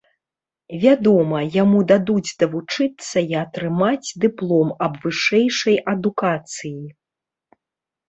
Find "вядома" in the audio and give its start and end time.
0.83-1.37